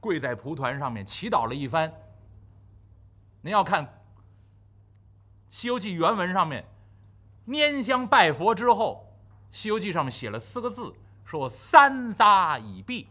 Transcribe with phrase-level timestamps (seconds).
[0.00, 1.92] 跪在蒲团上面祈祷了一番。
[3.42, 3.84] 您要看
[5.50, 6.64] 《西游记》原文上面，
[7.46, 9.14] 拈香拜佛之后，
[9.56, 10.92] 《西游记》上面写了四个字，
[11.24, 13.08] 说“三匝已毕”。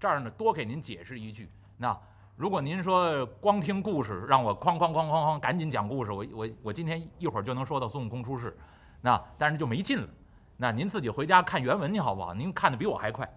[0.00, 1.48] 这儿呢，多给您解释一句。
[1.76, 1.96] 那
[2.34, 8.56] 如果您说光听故事，让我哐哐哐哐哐赶紧讲故事，我我我今天一会儿就能说到孙悟空出世，
[9.00, 10.08] 那但是就没劲了。
[10.56, 12.34] 那您自己回家看原文去好不好？
[12.34, 13.28] 您看的比我还快，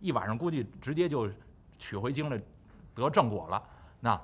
[0.00, 1.30] 一晚上估计直接就
[1.78, 2.38] 取回经了，
[2.94, 3.62] 得正果了。
[4.00, 4.20] 那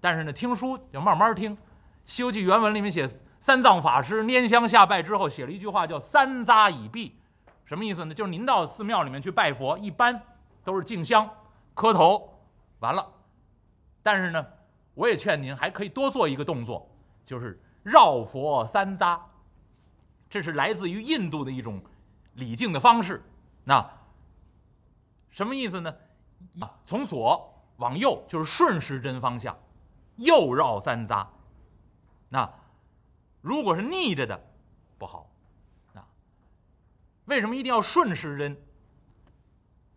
[0.00, 1.56] 但是呢，听书要慢慢听，
[2.04, 3.08] 《西游记》原文里面写
[3.40, 7.18] 三藏法师拈香下拜之后，写了一句话叫“三匝已毕”，
[7.64, 8.14] 什么意思呢？
[8.14, 10.22] 就是您到寺庙里面去拜佛，一般
[10.64, 11.28] 都是敬香、
[11.74, 12.40] 磕头，
[12.80, 13.06] 完了。
[14.02, 14.46] 但是呢，
[14.94, 16.90] 我也劝您还可以多做一个动作，
[17.24, 19.20] 就是绕佛三匝。
[20.30, 21.82] 这是来自于印度的一种
[22.34, 23.24] 礼敬的方式。
[23.64, 23.84] 那
[25.30, 25.94] 什么意思呢？
[26.60, 29.56] 啊，从左往右就是顺时针方向，
[30.16, 31.26] 右绕三匝。
[32.28, 32.50] 那
[33.40, 34.40] 如果是逆着的，
[34.98, 35.30] 不好。
[35.94, 36.06] 啊，
[37.26, 38.60] 为什么一定要顺时针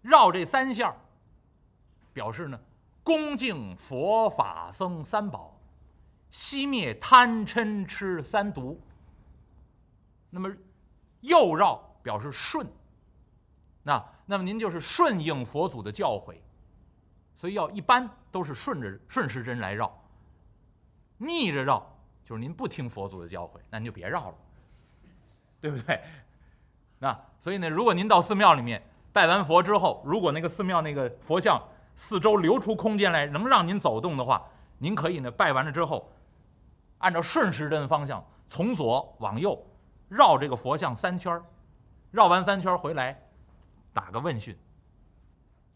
[0.02, 0.96] 绕这三下
[2.14, 2.60] 表示呢？
[3.04, 5.60] 恭敬佛法僧三宝，
[6.32, 8.80] 熄灭贪嗔痴三毒。
[10.30, 10.56] 那么
[11.22, 12.72] 右绕表示顺，
[13.82, 16.38] 那那么您就是顺应佛祖的教诲，
[17.36, 19.94] 所以要一般都是顺着顺时针来绕。
[21.18, 21.86] 逆着绕
[22.24, 24.36] 就是您不听佛祖的教诲，那您就别绕了，
[25.60, 26.02] 对不对？
[27.00, 31.62] 那所以呢，如果您到寺庙里面拜完佛之后，如果那个寺庙那个佛像
[31.98, 36.10] 四周留出空间来，能让您走动的话，您可以呢拜完了之后，
[37.00, 39.62] 按照顺时针方向从左往右。
[40.08, 41.44] 绕这个佛像三圈
[42.12, 43.22] 绕完三圈回来，
[43.94, 44.58] 打个问讯，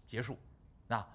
[0.06, 0.38] 结束。
[0.88, 1.06] 那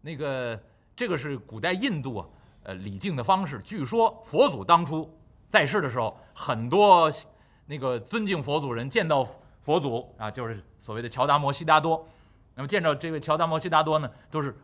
[0.00, 0.60] 那个
[0.96, 2.26] 这个是古代印度啊，
[2.64, 3.60] 呃礼敬的方式。
[3.62, 5.12] 据说佛祖当初
[5.46, 7.10] 在世的时候，很多
[7.66, 9.26] 那个尊敬佛祖人见到
[9.60, 12.06] 佛祖啊，就是所谓的乔达摩悉达多。
[12.54, 14.56] 那么见到这位乔达摩悉达多呢，都是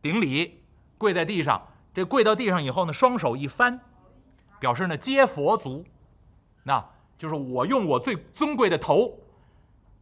[0.00, 0.62] 顶礼，
[0.98, 1.66] 跪在地上。
[1.92, 3.80] 这跪到地上以后呢，双手一翻，
[4.60, 5.84] 表示呢接佛足。
[6.62, 6.84] 那。
[7.18, 9.18] 就是我用我最尊贵的头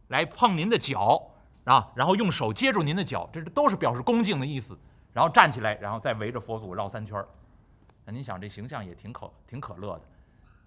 [0.07, 1.31] 来碰您的脚
[1.65, 4.77] 啊，然后用手接住您的脚，这都是表示恭敬的意思。
[5.13, 7.27] 然后站起来，然后再围着佛祖绕三圈儿
[8.03, 10.01] 那您想这形象也挺可挺可乐的，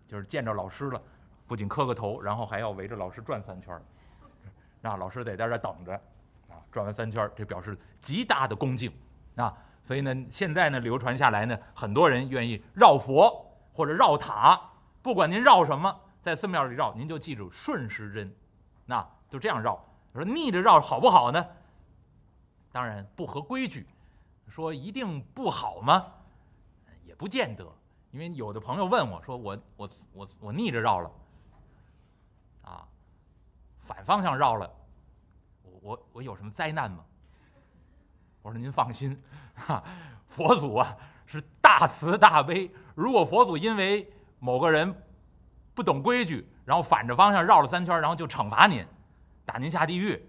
[0.06, 1.00] 就是见着老师了，
[1.46, 3.82] 不仅磕个头，然后还要围着老师转三圈儿
[4.80, 5.92] 那老师得在这等着
[6.48, 8.90] 啊，转完三圈儿这表示极大的恭敬
[9.36, 9.54] 啊。
[9.82, 14.60] 所以呢，现在呢流传下来呢，很多人愿意绕佛或者绕塔，
[15.00, 15.94] 不管您绕什么。
[16.20, 18.34] 在寺庙里绕，您就记住顺时针，
[18.84, 19.78] 那就这样绕。
[20.14, 21.46] 说逆着绕好不好呢？
[22.72, 23.86] 当然不合规矩。
[24.48, 26.06] 说一定不好吗？
[27.04, 27.64] 也不见得。
[28.10, 31.10] 因为有的朋友问我说：“我我我我逆着绕了，
[32.62, 32.88] 啊，
[33.78, 34.70] 反方向绕了，
[35.62, 37.04] 我我我有什么灾难吗？”
[38.42, 39.22] 我说：“您放心，
[39.54, 39.82] 哈，
[40.26, 40.96] 佛祖啊
[41.26, 42.70] 是大慈大悲。
[42.94, 44.94] 如果佛祖因为某个人。”
[45.78, 48.84] 不懂规矩，然后反着方向绕了三圈，然后就惩罚您，
[49.48, 50.28] 打您下地狱，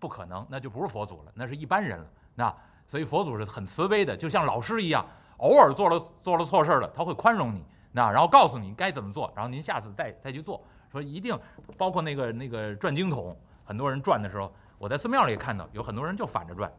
[0.00, 2.06] 不可能，那就不是佛祖了，那是一般人了。
[2.34, 2.52] 那
[2.84, 5.06] 所以佛祖是很慈悲的，就像老师一样，
[5.36, 10.60] 偶尔做了做了错事了，他会宽容你，那然后告诉你该怎么做，然后您下次再再去做。
[10.90, 11.38] 说一定
[11.78, 16.72] 包括那个那个转经筒，很多人转的时候，我在寺庙里看到有很多人就反着转，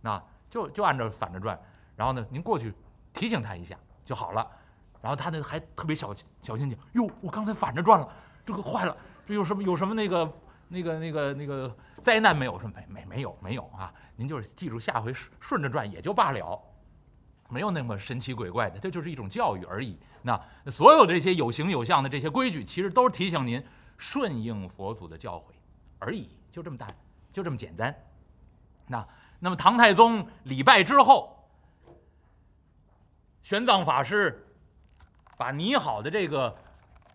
[0.00, 1.56] 那就就按照反着转，
[1.94, 2.74] 然后呢，您过去
[3.12, 4.44] 提醒他一下就好了。
[5.00, 8.08] 然后他那还特别小小心警，哟，我刚才反着转了，
[8.44, 8.96] 这个坏了，
[9.26, 10.32] 这有什么有什么那个
[10.72, 12.58] 那个那个那个灾难没有？
[12.58, 13.92] 什么没没没有没有啊？
[14.16, 16.60] 您就是记住下回顺顺着转也就罢了，
[17.48, 19.98] 没有那么神奇鬼怪的，这就是一种教育而已。
[20.22, 20.40] 那
[20.70, 23.62] 所有的这些有形有相的这些规矩，其实都是提醒您
[23.96, 25.44] 顺应佛祖的教诲
[25.98, 26.88] 而已，就这么大，
[27.30, 27.94] 就这么简单。
[28.86, 29.06] 那
[29.38, 31.48] 那么唐太宗礼拜之后，
[33.42, 34.48] 玄奘法师。
[35.38, 36.56] 把拟好的这个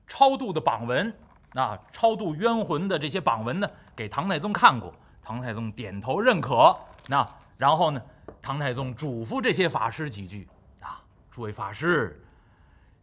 [0.05, 1.17] 超度的榜文，
[1.57, 4.93] 啊，超度冤魂的这些榜文呢，给唐太宗看过。
[5.23, 6.77] 唐太宗点头认可。
[7.07, 7.27] 那
[7.57, 8.01] 然后呢，
[8.41, 10.47] 唐太宗嘱咐这些法师几句
[10.79, 11.01] 啊，
[11.31, 12.23] 诸位法师，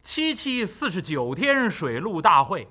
[0.01, 2.67] 七七四十九天水陆大会，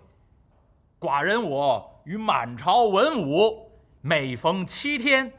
[0.98, 3.70] 寡人我与满朝文武
[4.00, 5.34] 每逢七天，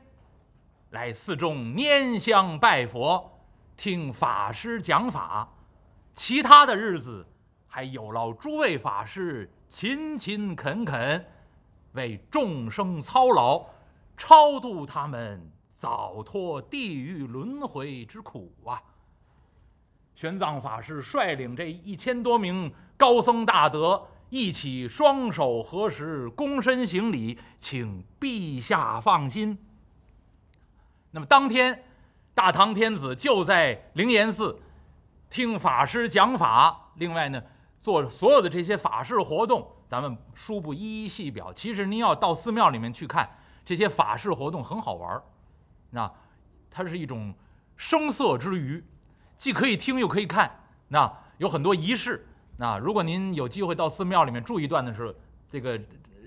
[0.92, 3.40] 来寺中拈香拜佛，
[3.76, 5.50] 听法师讲法。
[6.14, 7.28] 其他的日子，
[7.76, 11.26] 还有劳诸位法师勤勤恳恳，
[11.92, 13.66] 为众生操劳，
[14.16, 18.82] 超度他们早脱地狱轮回之苦啊！
[20.16, 29.58] 玄奘法师率领这一千多名高僧大德一起双手合十，躬身行礼，请陛下放心。
[31.12, 31.84] 那么当天，
[32.34, 34.62] 大唐天子就在灵岩寺
[35.30, 37.44] 听法师讲法，另外呢，
[37.86, 41.54] 做所有的这些法事活动，咱们书不一一细表。
[41.54, 43.30] 其实您要到寺庙里面去看
[43.64, 45.22] 这些法事活动，很好玩儿。
[45.92, 46.12] 那
[46.72, 47.32] 它是一种
[47.76, 48.84] 声色之娱，
[49.38, 50.64] 既可以听又可以看。
[50.88, 52.28] 那有很多仪式。
[52.58, 55.14] 那如果您有机会到寺庙里面住一段的时候，
[55.48, 55.80] 这个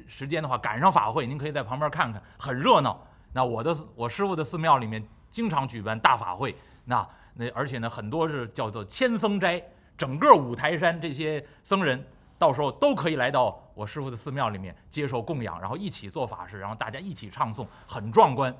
[0.06, 3.04] 时间的话，赶上法会，您可以在旁边看看，很热闹。
[3.32, 6.54] 那我的我师傅的寺庙里面经常举办大法会。
[6.84, 7.04] 那
[7.34, 9.60] 那而且呢，很多是叫做千僧斋，
[9.98, 12.02] 整个五台山这些僧人
[12.38, 18.56] 到时候都可以来到我师傅的寺庙里面接受供养，然后一起做法事，然后大家一起唱诵，很壮观。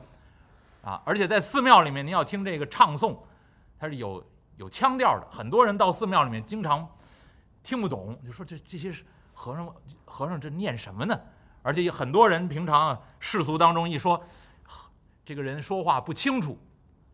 [0.83, 3.17] 啊，而且在寺庙里面，您要听这个唱诵，
[3.79, 4.25] 它是有
[4.57, 5.27] 有腔调的。
[5.31, 6.89] 很多人到寺庙里面经常
[7.63, 8.93] 听不懂，就说这这些
[9.33, 9.73] 和尚
[10.05, 11.21] 和尚这念什么呢？
[11.63, 14.23] 而且很多人平常世俗当中一说，
[15.27, 16.59] 这个人说话不清楚，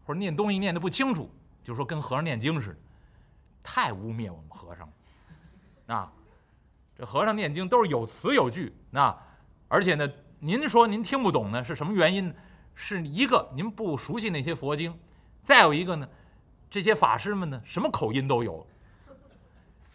[0.05, 1.29] 或者念东西念的不清楚，
[1.63, 2.79] 就说跟和尚念经似的，
[3.65, 4.93] 太污蔑我们和尚了。
[5.97, 6.13] 啊，
[6.97, 9.13] 这和尚念经都是有词有句，那
[9.67, 10.09] 而且呢，
[10.39, 12.33] 您说您听不懂呢，是什么原因？
[12.77, 14.97] 是一个您不熟悉那些佛经，
[15.43, 16.09] 再有一个呢，
[16.69, 18.67] 这些法师们呢，什么口音都有。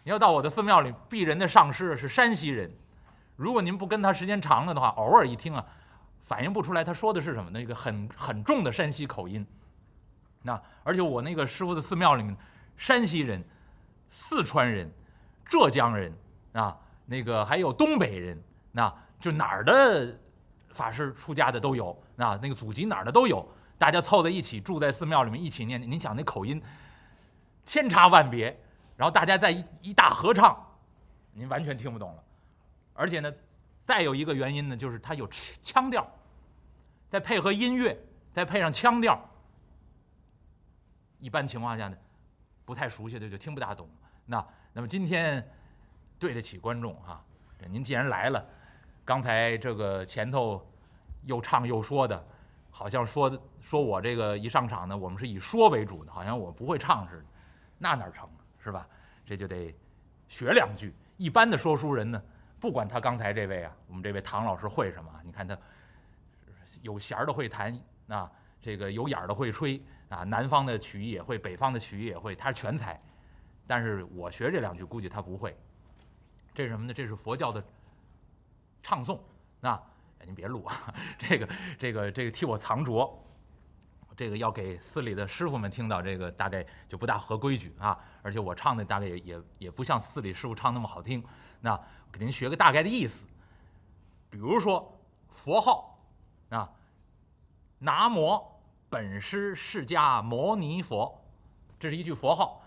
[0.02, 2.74] 你要到我的寺庙里，鄙人的上师是山西人，
[3.36, 5.64] 如果您不跟他时间长了的话，偶尔一听啊，
[6.22, 9.46] 反应不出来他说的是什么，那个很很重的山西口音。
[10.42, 12.34] 那而且我那个师傅的寺庙里面，
[12.78, 13.44] 山西人、
[14.10, 14.92] 四川人、
[15.46, 16.12] 浙江人
[16.52, 16.76] 啊，
[17.06, 18.42] 那个还有东北人，
[18.72, 20.18] 那就哪儿的
[20.72, 21.96] 法师出家的都有。
[22.16, 23.48] 那那个祖籍哪儿的都有，
[23.78, 25.80] 大家凑在一起住在寺庙里面一起念。
[25.80, 26.60] 您想那口音
[27.64, 28.46] 千差万别，
[28.96, 30.58] 然后大家在一一大合唱，
[31.32, 32.24] 您完全听不懂了。
[32.92, 33.32] 而且呢，
[33.80, 35.26] 再有一个原因呢，就是它有
[35.62, 36.04] 腔调，
[37.08, 37.96] 再配合音乐，
[38.32, 39.18] 再配上腔调，
[41.20, 41.96] 一般情况下呢，
[42.64, 43.88] 不太熟悉的就听不大懂。
[44.30, 45.44] 那那么今天
[46.18, 47.20] 对得起观众哈，
[47.68, 48.46] 您既然来了，
[49.04, 50.64] 刚才这个前头。
[51.26, 52.26] 又唱又说的，
[52.70, 53.30] 好像说
[53.60, 57.24] 说我这个一上场呢，我们是以说为主的，好像我不会唱似的，
[57.76, 58.26] 那哪成
[58.58, 58.88] 是吧？
[59.26, 59.76] 这就得
[60.28, 60.94] 学两句。
[61.18, 62.22] 一般的说书人呢，
[62.58, 65.12] 不管他刚才这位啊，我们这位唐老师会什么？
[65.22, 65.54] 你看他
[66.80, 67.78] 有弦儿的会弹
[68.08, 69.78] 啊，这个有眼儿的会吹
[70.08, 72.98] 啊，南方的曲艺也会，北方的曲艺也会，他是全才。
[73.70, 75.56] 但是我学这两句，估计他不会。
[76.52, 76.92] 这是什么呢？
[76.92, 77.62] 这是佛教的
[78.82, 79.20] 唱诵
[79.60, 79.80] 那。
[80.26, 83.24] 您别录啊，这个这个这个替我藏拙，
[84.14, 87.98] 这个要给寺里的师傅们听到，这个大概就不大合规矩啊。
[88.20, 91.24] 而且我唱的大概也也也不像寺里师傅唱那么好听。
[91.60, 91.74] 那
[92.12, 93.28] 给您学个大概的意思，
[94.28, 95.00] 比如说
[95.30, 95.98] 佛号
[96.50, 96.70] 啊，
[97.78, 98.38] 南无
[98.90, 101.18] 本师释迦牟尼佛，
[101.78, 102.62] 这是一句佛号。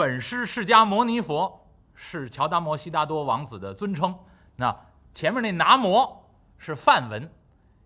[0.00, 4.18] 本师释迦牟尼佛是乔达摩悉达多王子的尊称。
[4.56, 4.74] 那
[5.12, 6.24] 前面那南摩。
[6.56, 7.30] 是梵文，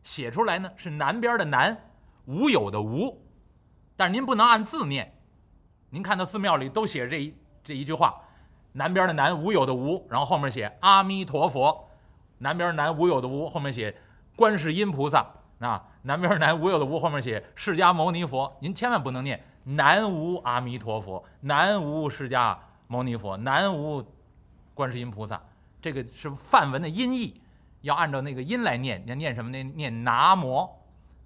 [0.03, 1.91] 写出来呢是南边的南，
[2.27, 3.25] 无有的无，
[3.97, 5.17] 但是您不能按字念。
[5.91, 8.23] 您看到寺庙里都写着这一这一句话，
[8.73, 11.89] 南边的南，无有的无，然后后面写阿弥陀佛，
[12.39, 13.97] 南边南无有的无，后面写
[14.37, 15.25] 观世音菩萨，
[15.59, 18.57] 啊，南边南无有的无，后面写释迦牟尼佛。
[18.61, 22.57] 您千万不能念南无阿弥陀佛，南无释迦
[22.87, 24.05] 牟尼佛，南无
[24.75, 25.43] 观世音菩萨，
[25.83, 27.41] 这个是梵文的音译。
[27.81, 29.63] 要按照那个音来念，要念什么呢？
[29.75, 30.67] 念南无，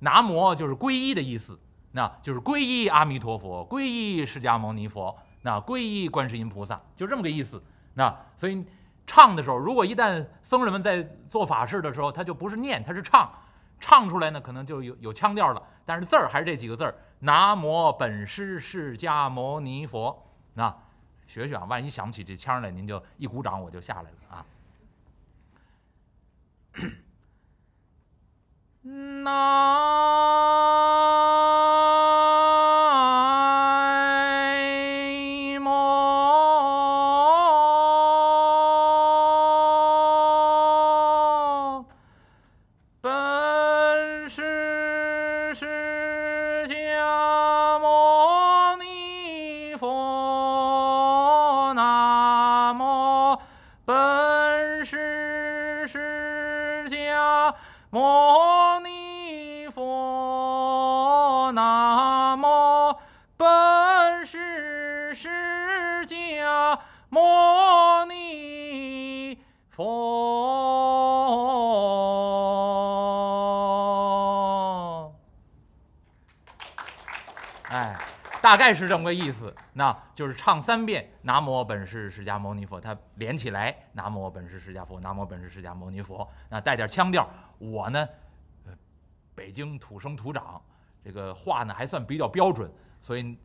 [0.00, 1.56] 南无就是皈依的意思，
[1.92, 7.62] 那就是皈依阿弥陀佛，皈依释迦牟尼佛，那皈依观世音菩萨，就这么个意思。
[7.94, 8.64] 那所以
[9.06, 13.32] 唱的时候，如果一旦僧人们在做法事的时候，他就不是念，他是唱，
[13.78, 20.26] 唱出来呢，可能就有有腔调了，但是字儿还是这几个字儿：南无本师释迦牟尼佛。
[20.54, 20.74] 那
[21.26, 24.46] 学学啊，万一想不起这腔来，您就一鼓掌，我就下来了啊。
[28.82, 29.32] 南
[65.98, 66.78] 释迦
[67.08, 69.36] 牟尼
[69.70, 69.82] 佛。
[77.70, 77.98] 哎，
[78.40, 87.28] 大概是这么个意思，那就是唱三遍“南无本师释迦牟尼佛”，它连起来“南无本师释迦佛”，“南无本师释迦牟尼佛”，那带点腔调。
[87.58, 88.08] 我呢，
[89.34, 90.62] 北京土生土长，
[91.04, 93.36] 这个话呢还算比较标准，所以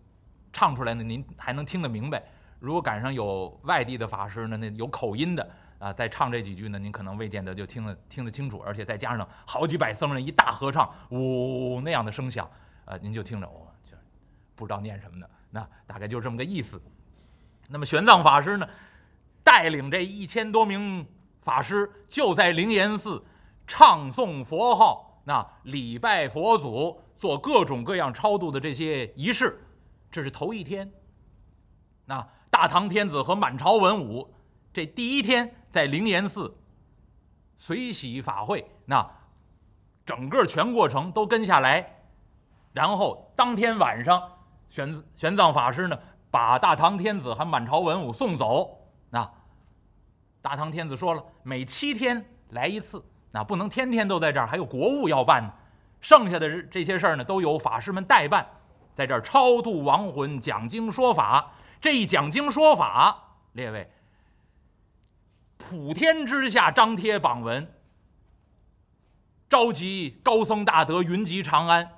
[0.54, 2.24] 唱出来呢您还能听得明白。
[2.63, 5.46] 如果赶上有外地的法师呢，那有口音的
[5.79, 12.50] 啊，再唱这几句呢，您可能未见得就听得听得清楚，而且再加上好几百僧人一大合唱，呜那样的声响，
[12.86, 13.98] 啊，您就听着哦，就
[14.55, 15.27] 不知道念什么呢。
[15.50, 16.82] 那大概就是这么个意思。
[17.67, 18.65] 那么玄奘法师呢，
[19.43, 21.05] 带领这一千多名
[21.41, 23.22] 法师，就在灵岩寺
[23.67, 29.67] 唱诵佛号，那礼拜佛祖，做各种各样超度的这些仪式。
[30.10, 30.89] 这是头一天。
[32.06, 34.34] 那大唐天子和满朝文武，
[34.72, 36.58] 这第一天在灵岩寺
[37.56, 39.10] 随喜法会，那
[40.06, 42.04] 整个全过程都跟下来，
[42.74, 44.22] 然后当天晚上，
[44.70, 45.98] 玄玄奘法师呢，
[46.30, 48.90] 把大唐天子和满朝文武送走。
[49.10, 49.32] 那
[50.42, 55.54] 大唐天子说了，每七天来一次，那不能天天都在这儿，还有国务要办呢。
[56.02, 58.46] 剩下的这些事儿呢，都由法师们代办，
[58.94, 61.54] 在这儿超度亡魂、讲经说法。
[61.84, 63.92] 这一讲经说法，列位，
[65.58, 67.74] 普天之下张贴榜文，
[69.50, 71.92] 召集高僧大德云集长安，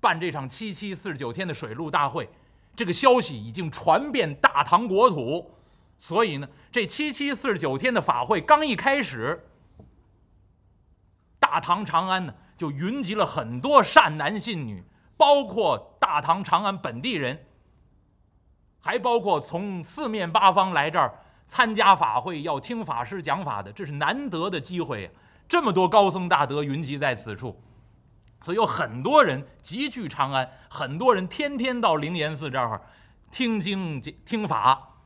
[0.00, 2.30] 办这场七七四十九天的水陆大会。
[2.74, 5.54] 这个消息已经传遍大唐国土，
[5.98, 9.46] 所以呢，这七七四十九天的法会刚一开始，
[11.38, 14.82] 大唐长安呢就云集了很多善男信女，
[15.18, 17.44] 包括大唐长安本地人。
[18.82, 25.10] 还包括从四面八方来这儿参加法会、要听法师讲法的，这是难得的机会呀！
[25.48, 27.60] 这么多高僧大德云集在此处，
[28.42, 32.80] 所以有很多人集聚长安，很多人天天到灵岩寺这儿
[33.30, 34.96] 听经听法，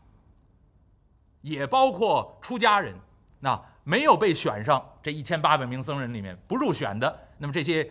[1.42, 2.94] 也包括出家人。
[3.40, 7.90] 那没有被选上这一千八百名僧人里面不入选的，那么这些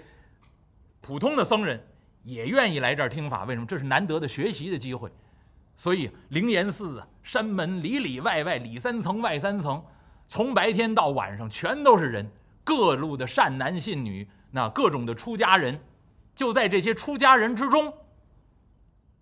[1.02, 1.88] 普通的僧人
[2.24, 3.44] 也愿意来这儿听法。
[3.44, 3.66] 为什么？
[3.68, 5.12] 这是难得的学习的机会。
[5.76, 9.84] 所以灵岩寺啊，山门里里外外里三层外三层，
[10.28, 12.32] 从白天到晚上全都是人，
[12.64, 15.78] 各路的善男信女，那各种的出家人，
[16.34, 17.18] 就在这些出。
[17.18, 17.94] 家人之中，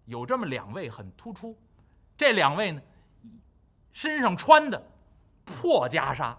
[0.05, 1.57] 有这么两位很突出，
[2.15, 2.81] 这两位呢，
[3.91, 4.81] 身上穿的
[5.43, 6.35] 破袈裟，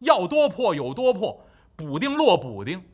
[0.00, 1.42] 要多破有多破，
[1.74, 2.84] 补丁落补丁，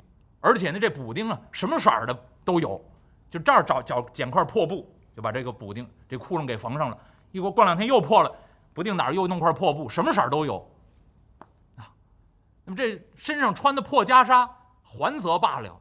[0.40, 2.80] 而且呢，这补丁啊，什么色儿的都有，
[3.28, 4.88] 就这儿找找捡块破布。
[5.18, 6.98] 就把这个补丁这窟窿给缝上了，
[7.32, 8.32] 一过过两天又破了，
[8.72, 10.64] 不定哪儿又弄块破布，什么色儿都有，
[11.74, 11.90] 啊，
[12.64, 14.48] 那么这身上穿的破袈裟
[14.84, 15.76] 还则罢了，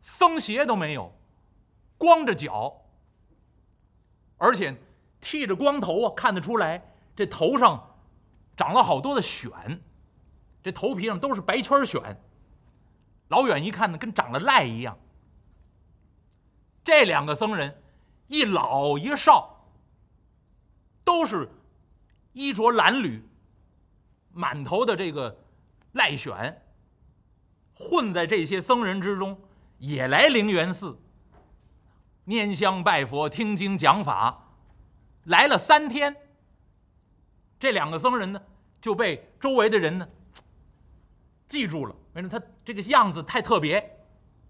[0.00, 1.16] 僧鞋都没有，
[1.96, 2.76] 光着脚，
[4.36, 4.76] 而且
[5.20, 6.82] 剃着光头啊，看得出来
[7.14, 7.88] 这头上
[8.56, 9.78] 长了好多的癣，
[10.60, 12.16] 这头皮上都是白圈癣，
[13.28, 14.98] 老远一看呢，跟长了癞一样。
[16.82, 17.78] 这两个僧人。
[18.32, 19.66] 一老一少，
[21.04, 21.50] 都是
[22.32, 23.20] 衣着褴褛，
[24.32, 25.44] 满头的这个
[25.92, 26.56] 赖癣，
[27.74, 29.38] 混在这些僧人之中，
[29.76, 30.98] 也来灵源寺
[32.24, 34.54] 拈香拜佛、听经讲法，
[35.24, 36.16] 来了三天。
[37.60, 38.40] 这两个僧人呢，
[38.80, 40.08] 就被周围的人呢
[41.46, 41.94] 记住了。
[42.14, 42.30] 为什么？
[42.30, 44.06] 他这个样子太特别，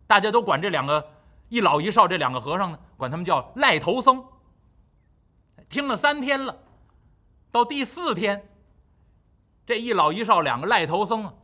[0.07, 1.05] 大家都管这两个。
[1.53, 4.25] 一老一少这两个和尚呢，管他们叫赖头僧。
[5.69, 6.63] 听了三天了，
[7.51, 8.51] 到第四天，
[9.67, 11.35] 这一老一少两个赖头僧啊，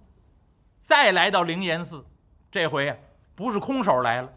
[0.80, 2.06] 再来到灵岩寺，
[2.50, 2.96] 这回啊
[3.34, 4.32] 不是空手来了。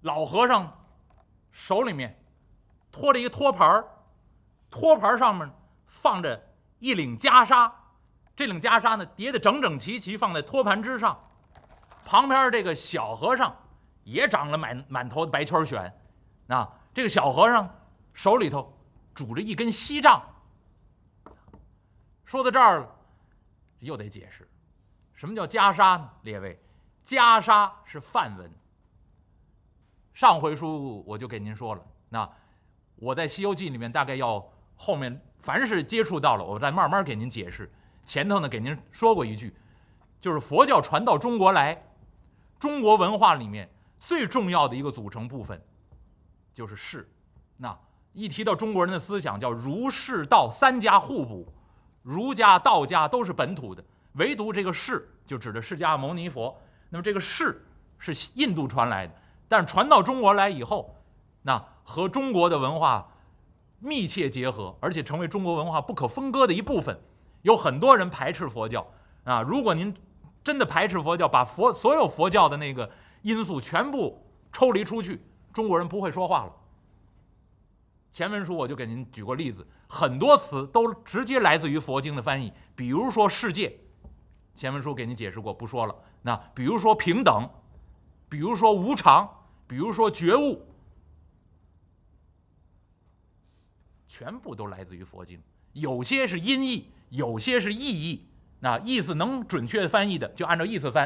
[0.00, 0.86] 老和尚
[1.50, 2.24] 手里面
[2.90, 3.86] 托着一托盘儿，
[4.70, 5.54] 托盘上面
[5.86, 7.70] 放着一领袈裟，
[8.34, 11.28] 这领袈裟呢叠得整整齐齐，放在托盘之上。
[12.04, 13.54] 旁边这个小和尚
[14.04, 15.92] 也长了满满头的白圈癣，
[16.48, 17.68] 啊，这个小和尚
[18.12, 18.76] 手里头
[19.14, 20.22] 拄着一根锡杖。
[22.24, 22.88] 说到这儿了，
[23.80, 24.48] 又得解释，
[25.12, 26.10] 什么叫袈裟呢？
[26.22, 26.58] 列位，
[27.04, 28.50] 袈裟是梵文。
[30.12, 32.28] 上回书我就给您说了，那
[32.96, 34.44] 我在《西游记》里面大概要
[34.76, 37.70] 后面凡是接触到了，我再慢慢给您解释。
[38.04, 39.54] 前头呢给您说过一句，
[40.20, 41.82] 就是佛教传到中国来。
[42.62, 45.60] 中国文化里面最重要的一个组成部分
[46.54, 47.10] 就是士。
[47.56, 47.76] 那
[48.12, 51.52] 一提到中国人的思想，叫儒释道三家互补，
[52.04, 56.56] 儒家、道家都是本土的，唯独这个士就指的释迦牟尼佛。
[56.88, 57.66] 那么这个士
[57.98, 59.14] 是印度传来的，
[59.48, 60.94] 但是传到中国来以后，
[61.42, 63.08] 那和中国的文化
[63.80, 66.96] 密切结合，而且成为中国文化不可分割的一部分。
[67.40, 68.86] 有很多人排斥佛教
[69.24, 69.92] 啊，如果您
[70.42, 72.90] 真的排斥佛教，把佛所有佛教的那个
[73.22, 75.20] 因素全部抽离出去，
[75.52, 76.52] 中国人不会说话了。
[78.10, 83.80] 前文书我就给您举过例子，很多词都直接来自于佛经的翻译，比如说“世界”，
[84.54, 85.94] 前文书给您解释过，不说了。
[86.20, 87.48] 那比如说“平等”，
[88.28, 90.66] 比如说“无常”，比如说“觉悟”，
[94.06, 95.40] 全部都来自于佛经。
[95.72, 98.28] 有些是音译，有些是意译。
[98.64, 101.04] 那意思能准确翻译的，就按照意思翻；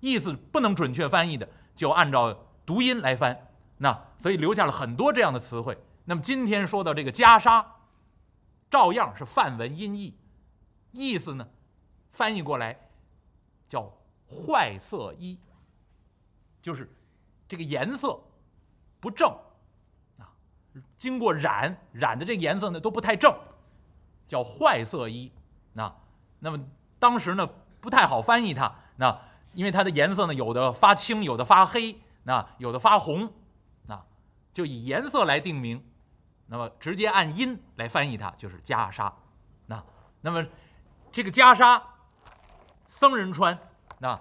[0.00, 3.48] 意思不能准确翻译的，就按照读音来翻。
[3.78, 5.78] 那所以留下了很多这样的词汇。
[6.04, 7.64] 那么今天说到这个袈裟，
[8.70, 10.18] 照样是梵文音译，
[10.92, 11.48] 意思呢，
[12.12, 12.78] 翻译过来
[13.66, 13.90] 叫
[14.28, 15.38] 坏色衣，
[16.60, 16.94] 就是
[17.48, 18.20] 这个颜色
[19.00, 19.30] 不正
[20.18, 20.28] 啊，
[20.98, 23.34] 经过染染的这个颜色呢都不太正，
[24.26, 25.32] 叫坏色衣。
[25.72, 25.90] 那
[26.40, 26.58] 那么
[26.98, 27.48] 当时呢
[27.80, 29.20] 不太好翻译它，那
[29.52, 33.32] 因为它的颜色呢有的发青，有的发黑，那有的发红，
[33.86, 34.02] 那
[34.52, 35.84] 就以颜色来定名。
[36.50, 39.12] 那么直接按音来翻译它就是袈裟，
[39.66, 39.84] 那
[40.22, 40.46] 那么
[41.12, 41.82] 这个袈裟，
[42.86, 43.58] 僧人穿，
[43.98, 44.18] 那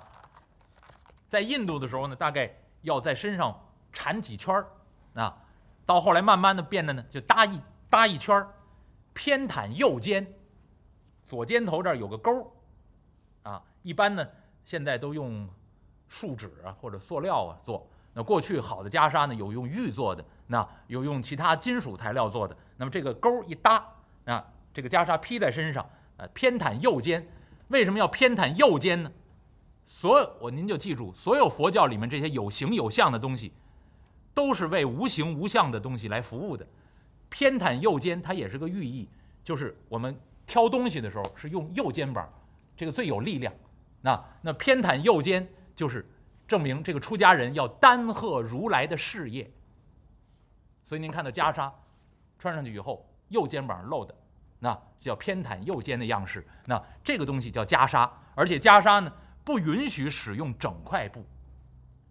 [1.27, 3.57] 在印度的时候呢，大概要在身上
[3.93, 4.67] 缠几圈儿，
[5.13, 5.37] 啊，
[5.85, 8.53] 到后来慢慢的变得呢，就搭一搭一圈儿，
[9.13, 10.33] 偏袒右肩，
[11.25, 12.45] 左肩头这儿有个钩儿，
[13.47, 14.27] 啊，一般呢
[14.65, 15.47] 现在都用
[16.09, 17.87] 树脂啊或者塑料啊做。
[18.13, 22.57] 那过去好的袈裟呢，有用玉做的，那有用其他金属材料做的。
[22.75, 23.85] 那么这个钩一搭，
[24.25, 27.25] 啊，这个袈裟披在身上，呃，偏袒右肩。
[27.69, 29.11] 为什么要偏袒右肩呢？
[29.83, 33.53] 所有我您就记住，所有佛教里面这些有形有相的东西，
[34.33, 36.67] 都是为无形无相的东西来服务的。
[37.29, 39.07] 偏袒右肩，它也是个寓意，
[39.43, 42.27] 就是我们挑东西的时候是用右肩膀，
[42.77, 43.53] 这个最有力量。
[44.01, 46.09] 那那偏袒右肩就是。
[46.47, 49.51] 证明这个出家人要担贺如来的事业，
[50.81, 51.69] 所以您看到袈裟
[52.39, 54.15] 穿上去以后，右肩膀露的，
[54.59, 56.47] 那叫偏袒右肩的样式。
[56.65, 59.11] 那这个东西叫袈裟，而且袈裟呢
[59.43, 61.25] 不允许使用整块布。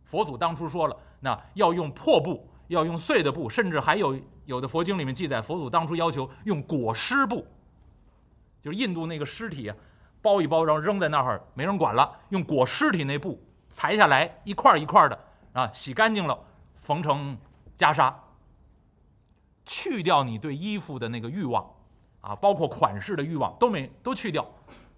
[0.05, 7.47] 佛祖当初说了，那要用破布，要用碎的布，甚至还有有的佛经里面记载，佛祖当初要求用裹尸布，
[8.61, 9.77] 就是印度那个尸体啊，
[10.27, 13.41] 包一包然后扔在那儿，没人管了，用裹尸体那布。
[13.69, 15.17] 裁下来一块一块的
[15.53, 16.37] 啊，洗干净了，
[16.75, 17.39] 缝成
[17.77, 18.13] 袈裟，
[19.65, 21.65] 去掉你对衣服的那个欲望
[22.23, 24.45] 啊，包括款式的欲望都没都去掉。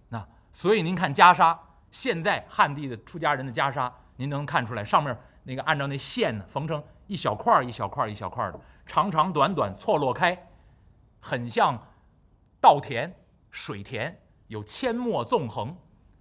[0.08, 1.58] 那所以您看袈裟，
[1.90, 10.48] 现在汉地的出家人的袈裟，您能看出来上面那个按照那线呢缝成一小块一小块一小块的，长长短短错落开，
[11.20, 11.78] 很像
[12.60, 13.12] 稻田、
[13.50, 15.76] 水田，有阡陌纵横，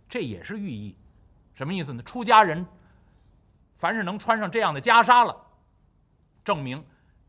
[0.08, 0.96] 这也是寓意。
[1.54, 2.04] 什么意思呢？
[2.04, 2.66] 出家人，
[3.76, 5.36] 凡是能穿上这样的袈裟了，
[6.46, 6.86] 证明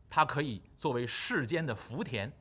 [0.09, 2.31] 他可以作为世间的福田。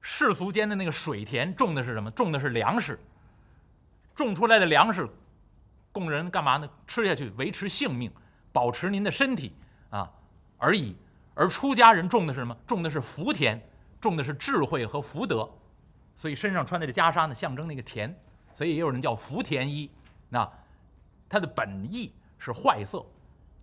[0.00, 2.10] 世俗间的那个水田种的是什么？
[2.10, 3.00] 种的是粮食。
[4.14, 5.08] 种出来的粮食，
[5.92, 6.68] 供人干嘛呢？
[6.86, 8.12] 吃下去维持性命，
[8.52, 9.54] 保持您的身体
[9.90, 10.10] 啊
[10.58, 10.96] 而已。
[11.34, 12.56] 而出家人种的是什么？
[12.66, 13.60] 种的是福田，
[14.00, 15.50] 种的是智慧和福德。
[16.16, 18.18] 所以身上穿的这袈裟呢，象征那个田。
[18.52, 19.88] 所以也有人叫福田衣。
[20.30, 20.50] 那。
[21.28, 23.04] 它的本意是坏色，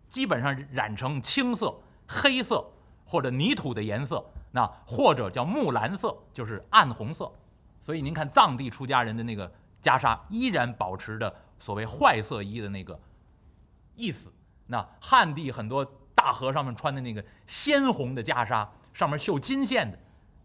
[0.10, 1.74] 基本上染成青色、
[2.06, 2.62] 黑色
[3.06, 7.32] 或者泥土的颜色，那或者叫木蓝色，就是暗红色。
[7.80, 9.50] 所以您看藏地出家人的那个
[9.82, 13.00] 袈裟，依然保持着所谓坏色衣的那个
[13.96, 14.34] 意思。
[14.68, 19.98] 那汉地很多大和尚们穿的那个鲜红的袈裟，上面绣金线的，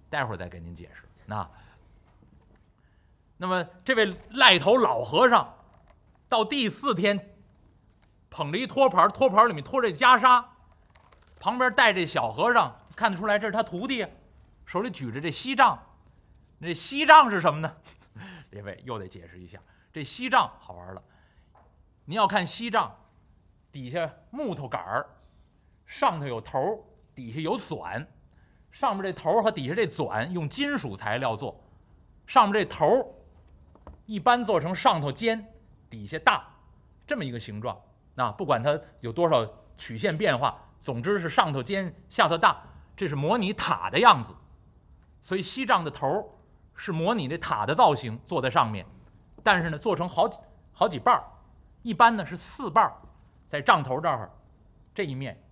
[0.09, 1.03] 待会儿再给您解释。
[1.27, 1.51] 那，
[3.39, 5.55] 那么这位赖头老和尚。
[6.29, 7.35] 到第四天，
[8.29, 10.45] 捧着一托盘，托盘里面托着袈裟，
[11.41, 14.07] 旁边带这小和尚，看得出来这是他徒弟，
[14.67, 15.83] 手里举着这锡杖。
[16.61, 17.77] 这锡杖是什么呢？
[18.51, 19.59] 列位又得解释一下，
[19.91, 21.03] 这锡杖好玩了。
[22.05, 22.95] 您要看锡杖，
[23.71, 25.07] 底下木头杆儿，
[25.87, 28.07] 上头有头，底下有钻，
[28.71, 31.65] 上面这头和底下这钻用金属材料做，
[32.27, 33.18] 上面这头
[34.09, 35.55] 一般做成上头尖。
[35.91, 36.47] 底下大，
[37.07, 37.79] 这么一个形状，
[38.17, 42.63] 啊，不管它有多少曲线变化，总之是上头尖下头大，
[42.95, 44.35] 这是模拟塔的样子。
[45.23, 46.39] 所以西帐的头
[46.75, 48.85] 是模拟这塔的造型，坐在上面，
[49.43, 50.39] 但是呢，做成好几
[50.73, 51.25] 好几瓣儿，
[51.83, 52.93] 一般呢是四瓣儿，
[53.47, 54.31] 在帐头这儿，
[54.95, 55.43] 这一面，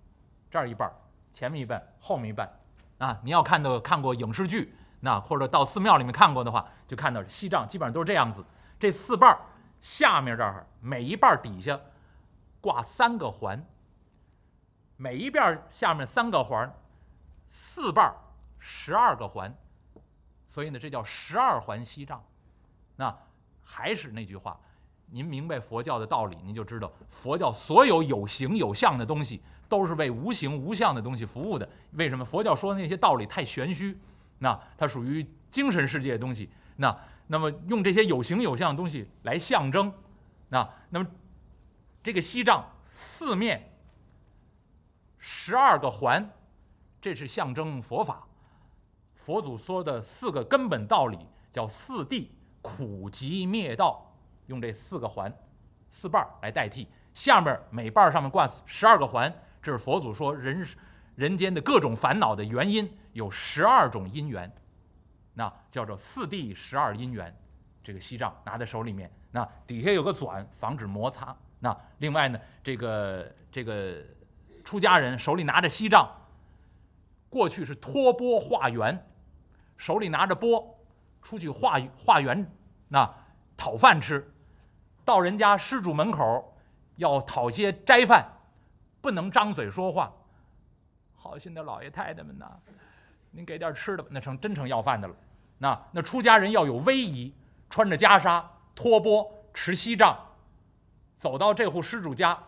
[0.51, 0.95] 这儿一半儿，
[1.33, 2.61] 前面一半，后面一半，
[2.99, 8.44] 啊，你要看到看过影视剧，那或者到寺庙里面看过的话，就看到西帐基本上都是这样子，
[8.78, 9.38] 这四瓣儿
[9.80, 11.78] 下面这儿每一瓣儿底下
[12.61, 13.64] 挂三个环，
[14.96, 16.74] 每一瓣儿下面三个环，
[17.48, 18.16] 四瓣儿
[18.59, 19.54] 十二个环，
[20.46, 22.24] 所以呢，这叫十二环西帐。
[22.96, 23.16] 那
[23.62, 24.59] 还是那句话，
[25.06, 31.68] 您明白佛教的道理，您就知道佛教所有有形有相的东西都是为无形无相的东西服务的。
[31.92, 33.96] 为什么佛教说的那些道理太玄虚？
[34.38, 36.51] 那它属于精神世界的东西。
[36.77, 36.96] 那
[37.27, 39.92] 那么用这些有形有相的东西来象征，
[40.49, 41.07] 那那么
[42.03, 43.72] 这个西藏四面
[45.18, 46.31] 十二个环，
[47.01, 48.27] 这是象征佛法。
[49.14, 51.18] 佛祖说的四个根本道理
[51.53, 52.29] 叫四谛。
[52.62, 54.12] 苦集灭道，
[54.46, 55.33] 用这四个环、
[55.88, 56.88] 四瓣来代替。
[57.14, 60.66] 下面每瓣上面挂十二个环，这是佛祖说人
[61.14, 64.55] 人间的各种烦恼的原因有十二种因缘，
[65.33, 67.35] 那叫做四谛十二因缘。
[67.83, 71.35] 这个锡杖拿在手里面，那底下有个转，防止摩擦。
[71.61, 74.05] 那另外呢，这个这个
[74.62, 76.07] 出家人手里拿着锡杖，
[77.31, 79.09] 过去是托钵化缘，
[79.79, 80.74] 手里拿着钵。
[81.22, 82.48] 出去化化缘，
[82.87, 83.12] 那
[83.57, 84.33] 讨饭吃，
[85.05, 86.57] 到人家施主门口
[86.98, 88.24] 要讨些斋饭，
[89.00, 90.12] 不能张嘴说话。
[91.16, 92.61] 好心的老爷太太们呐，
[93.37, 95.14] 您给点吃的吧，那成真成要饭的了。
[95.59, 97.35] 那那出家人要有威仪，
[97.68, 98.42] 穿着袈裟，
[98.75, 100.18] 托钵，持锡杖，
[101.14, 102.42] 走到这户施主家，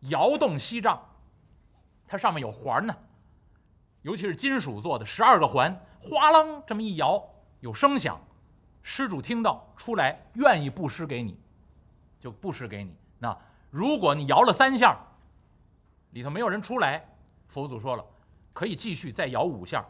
[0.00, 0.98] 摇动锡杖，
[2.06, 2.96] 它上面有环呢，
[4.00, 7.22] 尤其是金属做的，十二个环，哗啷这么一摇。
[7.60, 8.18] 有声响，
[8.82, 11.38] 施主听到出来，愿意布施给你，
[12.18, 12.96] 就布施给你。
[13.18, 13.38] 那
[13.70, 14.98] 如果你摇了三下，
[16.12, 17.06] 里头没有人出来，
[17.48, 18.04] 佛祖说了，
[18.54, 19.84] 可以继续再摇五下。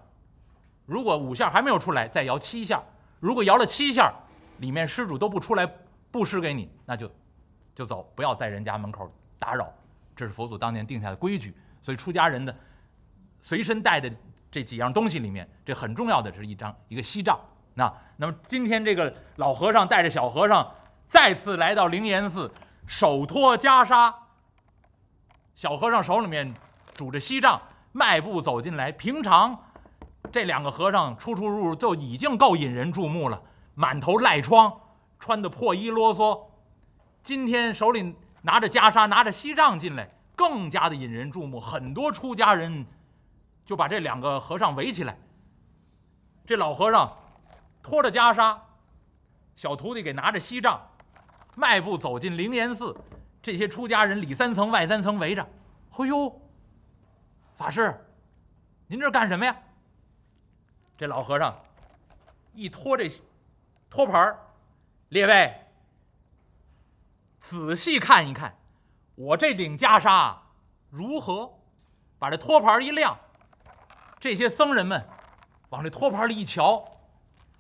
[0.92, 2.82] 如果五下还没有出来，再摇七下。
[3.18, 4.12] 如果摇了七下，
[4.58, 5.66] 里面施主都不出来
[6.10, 7.10] 布施给你，那就
[7.74, 9.72] 就走，不要在人家门口打扰。
[10.14, 11.56] 这是佛祖当年定下的规矩。
[11.80, 12.54] 所以出家人的
[13.40, 14.12] 随身带的
[14.50, 17.40] 这几样东西里面，这很重要的是一张一个锡杖。
[17.72, 20.74] 那那么今天这个老和尚带着小和尚
[21.08, 22.52] 再次来到灵岩寺，
[22.86, 24.12] 手托袈裟，
[25.54, 26.52] 小和尚手里面
[26.92, 28.92] 拄着锡杖，迈步走进来。
[28.92, 29.58] 平常
[30.32, 33.40] 这两个和尚出出入入就已经够引人注目了，
[33.74, 34.72] 满头赖疮，
[35.20, 36.46] 穿的破衣啰嗦。
[37.22, 41.60] 今天手里拿着袈裟，拿着锡杖进来，更加的引人注目。
[41.60, 42.86] 很多出家人
[43.64, 45.18] 就把这两个和尚围起来。
[46.46, 47.18] 这老和尚。
[47.84, 48.56] 拖着袈裟，
[49.56, 50.80] 小徒弟给拿着锡杖，
[51.56, 52.96] 迈步走进灵岩寺。
[53.42, 55.44] 这些出家人里三层外三层围着。
[55.90, 56.40] 嘿呦，
[57.56, 58.06] 法师，
[58.86, 59.56] 您这干什么呀？
[60.96, 61.60] 这老和尚
[62.54, 63.10] 一托这
[63.90, 64.38] 托盘儿，
[65.08, 65.54] 列位
[67.40, 68.56] 仔细看一看，
[69.14, 70.36] 我这顶袈裟
[70.90, 71.58] 如何？
[72.18, 73.18] 把这托盘一亮，
[74.20, 75.08] 这些僧人们
[75.70, 76.84] 往这托盘里一瞧。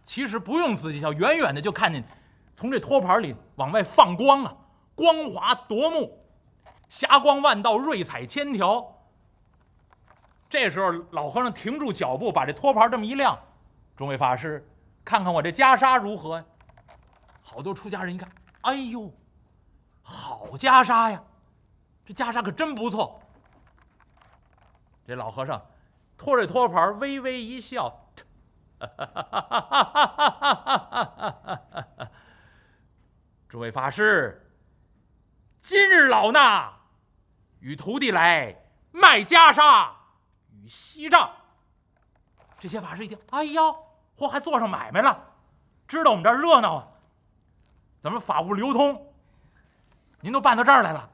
[0.04, 2.06] 其实不用仔细瞧，远远的就看见，
[2.54, 4.56] 从这托盘里往外放光啊，
[4.94, 6.24] 光华夺目，
[6.88, 9.01] 霞光万道，瑞彩千条。
[10.52, 13.38] 这时候老和尚停住脚步，把这托盘这么一亮，
[13.96, 14.68] 众位法师，
[15.02, 16.44] 看看我这袈裟如何呀？
[17.40, 19.10] 好多出家人一看，哎呦，
[20.02, 21.24] 好袈裟呀，
[22.04, 23.22] 这袈裟可真不错。
[25.06, 25.66] 这老和尚
[26.18, 27.88] 托着托盘，微微一笑。
[28.78, 28.90] 哈，
[33.48, 34.52] 诸位法师，
[35.60, 36.72] 今日老衲
[37.60, 38.54] 与徒弟来
[38.90, 40.01] 卖袈裟
[40.62, 41.30] 与锡杖。
[42.58, 43.60] 这些法师一听，哎呀，
[44.16, 45.18] 嚯，还做上买卖了，
[45.88, 46.88] 知道我们这儿热闹啊？
[48.00, 49.12] 咱们法物流通，
[50.20, 51.10] 您都办到这儿来了。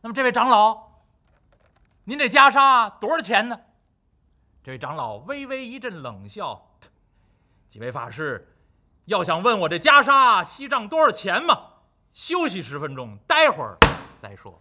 [0.00, 0.88] 那么这位长老，
[2.04, 3.60] 您这袈裟多少钱呢？
[4.62, 6.70] 这位长老微微一阵冷笑
[7.68, 8.56] ：“几位法师，
[9.06, 11.54] 要想问我这袈裟西藏多少钱吗？
[12.12, 13.76] 休息十分钟，待会儿
[14.16, 14.60] 再说。”